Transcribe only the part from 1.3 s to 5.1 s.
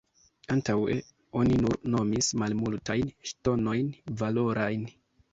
oni nur nomis malmultajn ŝtonojn valorajn.